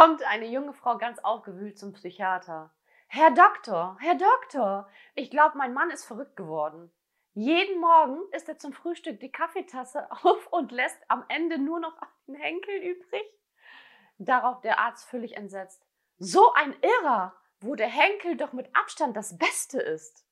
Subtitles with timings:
[0.00, 2.70] kommt eine junge Frau ganz aufgewühlt zum Psychiater.
[3.06, 6.90] Herr Doktor, Herr Doktor, ich glaube, mein Mann ist verrückt geworden.
[7.34, 11.92] Jeden Morgen isst er zum Frühstück die Kaffeetasse auf und lässt am Ende nur noch
[12.26, 13.26] einen Henkel übrig.
[14.16, 15.86] Darauf der Arzt völlig entsetzt.
[16.16, 20.24] So ein Irrer, wo der Henkel doch mit Abstand das Beste ist.